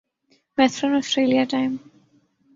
[0.57, 1.71] western Australia time